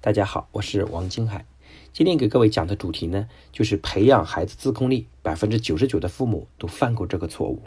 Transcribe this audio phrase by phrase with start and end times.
[0.00, 1.44] 大家好，我是王金海。
[1.92, 5.08] 今天给各位讲的主题呢，就是培养孩子自控力。
[5.22, 7.60] 百分之九十九的父母都犯过这个错误。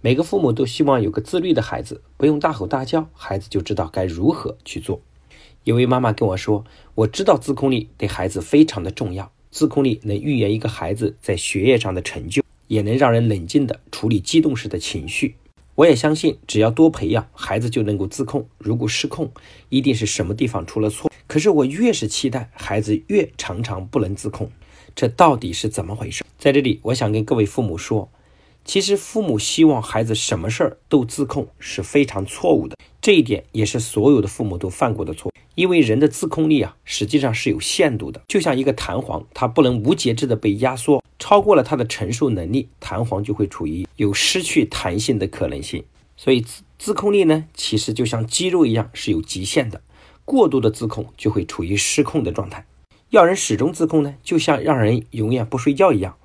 [0.00, 5.02] 每个父母都希望有个自律的孩子，不用大吼大叫，孩子就知道该如何去做。
[5.64, 6.64] 有位妈妈跟我说
[6.96, 15.36] ：“我知道自控力对孩子非常的重要，自控力能预言一个孩子在学业上的成就，也能让人冷静地处理激动时的情绪。
[15.78, 18.44] 我也相信，只要多培养，孩子就能够自控。
[18.58, 19.30] 如果失控，
[19.68, 24.50] 一定是什么地方出了错。”可是我越是期待，孩子越常常不能自控，
[24.96, 26.24] 这到底是怎么回事？
[26.36, 28.10] 在这里，我想跟各位父母说，
[28.68, 35.32] 其实父母希望孩子什么事儿都自控是非常错误的，这一点也是所有的父母都犯过的错。
[35.54, 45.82] 因为人的自控力啊，实际上是有限度的，就像一个弹簧，它不能无节制的被压缩，超过了它的承受能力，弹簧就会处于有失去弹性的可能性。
[46.18, 49.80] 所以自自控力呢，其实就像肌肉一样是有极限的。
[50.26, 52.66] 过度的自控就会处于失控的状态，
[53.08, 56.16] 要人始终自控呢，就像让人永远不睡觉一样，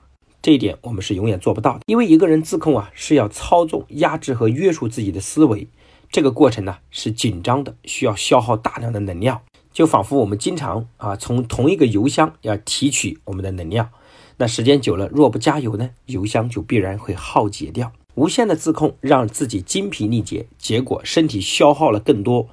[0.43, 1.79] 这一点我们是永远做不到的。
[1.85, 5.69] 因为一个人自控啊，是要操纵、压制和约束自己的思维，
[6.11, 13.89] 这个过程呢是紧张的，需要消耗大量的能量，就仿佛我们经常啊从同一个油箱要提取我们的能量，
[14.35, 17.93] 那时间久了，若不加油呢，油箱就必然会耗竭掉。
[18.15, 22.49] 无限的自控让自己精疲力竭，结果身体消耗了更多。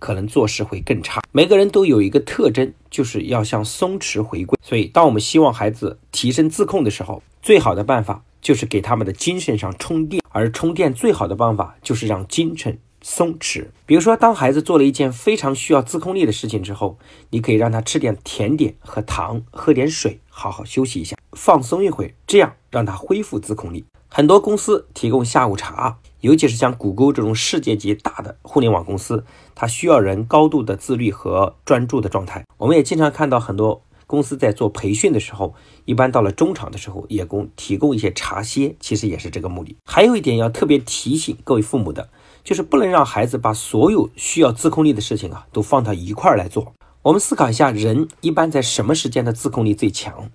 [0.00, 1.22] 可能做事会更差。
[1.32, 4.58] 每个人都有一个特征，就是要向松弛回归。
[4.62, 10.22] 所以，当我们希望孩子提升自控的时候，最好的办法就是给他们的精神上充电。
[10.30, 13.66] 而充电最好的办法就是让精神松弛。
[13.84, 23.84] 比如说，当孩子做了一件非常需要自控力的事情之后，你可以让他吃点甜点和糖，喝点水，好好休息一下，放松一会，这样让他恢复自控力。
[24.08, 25.98] 很多公司提供下午茶。
[26.20, 29.22] 尤其是像谷歌这种世界级大的互联网公司，
[29.54, 32.42] 它需要人高度的自律和专注的状态。
[32.56, 39.76] 我们也经常看到很多公司在做培训的时候，一般到了中场的时候，也供提供一些茶歇，其实也是这个目的。
[39.84, 42.08] 还有一点要特别提醒各位父母的，
[42.42, 46.72] 就是不能让孩子把所有需要自控力的事情啊，都放到一块儿来做。
[47.02, 50.30] 我们思考一下，人一般在什么时间的自控力最强？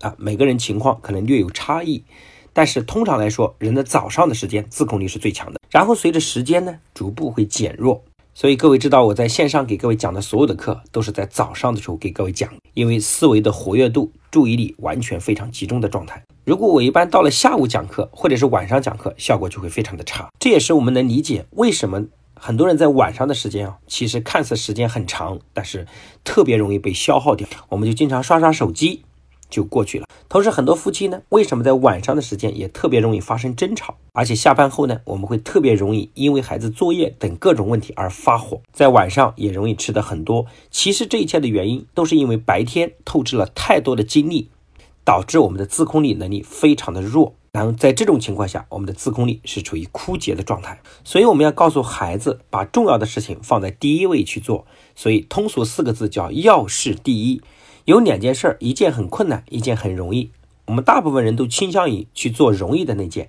[0.00, 2.04] 啊，每个人情况可能略有差异。
[2.56, 8.04] 但是通常来说，人的早上的时间自控力是最强的，然后随着时间呢，逐步会减弱。
[8.36, 16.20] 所以各位知道，我在线上给各位讲的所有的课，都是在早上的时候给各位讲，因为思维的活跃度、注意力完全非常集中的状态。
[16.44, 20.28] 如果我一般到了下午讲课，或者是晚上讲课，效果就会非常的差。
[20.40, 22.02] 这也是我们能理解为什么
[22.34, 25.86] 很多人在晚上的时间啊，其实看似时间很长，但是
[26.24, 27.46] 特别容易被消耗掉。
[27.68, 29.02] 我们就经常刷刷手机。
[29.54, 30.06] 就过去了。
[30.28, 33.96] 同时，很多夫妻呢，为什么在晚上的时间也特别容易发生争吵？
[34.12, 40.46] 而且下班后呢，我们会特别容易因为孩子作业等各种问题而发火，在晚上也容易吃的很多。
[40.70, 44.48] 其实这一切的原因都是因为白天透支了太多的精力，
[45.04, 47.36] 导致我们的自控力能力非常的弱。
[47.52, 50.80] 然后在这种情况下，我们的自控力是处于枯竭的状态。
[51.04, 54.66] 所以我们要告诉孩子，把重要的事情放在第一位去做。
[54.96, 57.40] 所以通俗四个字叫要事第一。
[57.86, 60.30] 有两件事儿，一件很困难，一件很容易。
[60.66, 63.28] 我们大部分人都倾向于去做容易的那件，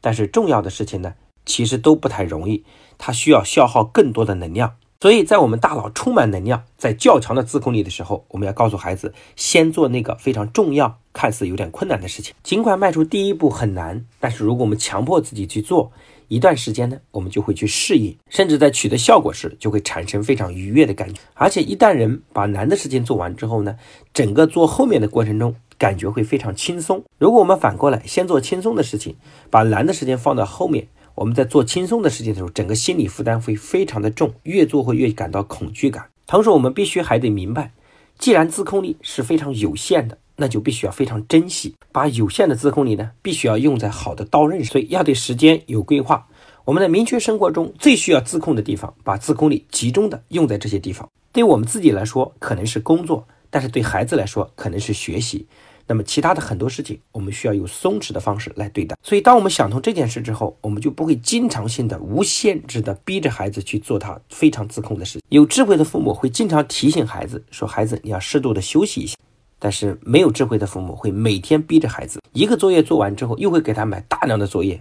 [0.00, 1.12] 但是重要的事情呢，
[1.44, 2.64] 其实都不太容易，
[2.96, 4.76] 它需要消耗更多的能量。
[5.02, 12.34] 所以在我们大脑充满能量、在较强的自控力的时候，我们要告诉孩子，先做那个非常重要、看似有点困难的事情。
[12.42, 15.92] 尽管迈出第一步很难，但是如果我们强迫自己去做，
[16.30, 21.20] 一段时间呢，我们就会去适应，甚至在取得效果时，就会产生非常愉悦的感觉。
[21.34, 23.76] 而且一旦人把难的事情做完之后呢，
[24.14, 27.02] 整个做后面的过程中，感觉会非常轻松。
[27.18, 29.16] 如果我们反过来，先做轻松的事情，
[29.50, 30.86] 把难的事情放到后面，
[31.16, 36.06] 我们在做轻松的事情的时候，整个心理负担会非常的重，越做会越感到恐惧感。
[36.28, 37.72] 同时，我们必须还得明白，
[38.20, 40.16] 既然自控力是非常有限的。
[40.40, 44.64] 那就必须要非常珍惜，把有限的自控力呢，必须要用在好的刀刃。
[44.64, 46.26] 所以要对时间有规划。
[46.64, 51.06] 我们在明确生活中最需要自控的地方，把自控力集中的用在这些地方。
[51.30, 55.46] 对我们自己来说，可能是工作；但是对孩子来说，可能是学习。
[55.86, 58.96] 那么其他的很多事情，我们需要用松弛的方式来对待。
[59.02, 65.20] 所以，当我们想通这件事之后，我们就不会经常性的、无限制的逼着孩子去做他非常自控的事。
[65.30, 69.16] 有智慧的父母会经常提醒孩子说：“孩子，你要适度的休息一下。”
[69.60, 74.80] 但是没有智慧的父母会每天逼着孩子一个作业做完之后，又会给他买大量的作业，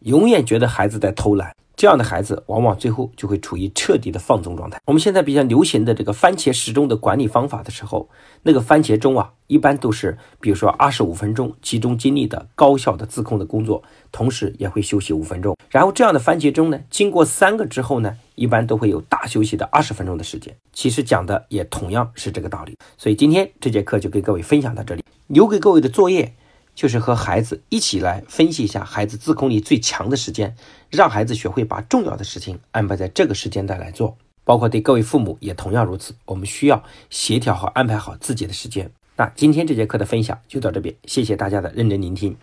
[0.00, 1.52] 永远觉得孩子在偷懒。
[1.76, 4.80] 这样的孩子往往最后就会处于彻底的放纵状态。
[4.86, 8.08] 我们现在比较流行的这个番茄时钟的管理方法的时候，
[8.42, 13.80] 那个番茄钟啊，一般都是比如说二十五分钟集中精力的高效的自控的工作，
[14.10, 15.56] 同时也会休息五分钟。
[15.70, 20.52] 然后这样的番茄钟呢，经过三个之后呢，一般都会有大休息的二十分钟的时间。
[20.72, 22.76] 其实讲的也同样是这个道理。
[22.96, 26.34] 所以今天这节课就给各位分享到这里，留给各位的作业。
[26.78, 30.54] 就是和孩子一起来分析一下孩子自控力最强的时间，
[30.90, 34.16] 让孩子学会把重要的事情安排在这个时间段来做。
[34.44, 38.88] 包括对各位父母也同样如此，我们需要协调和安排好自己的时间。
[39.16, 42.38] 那今天这节课的分享就到这边，谢谢大家的认真聆听。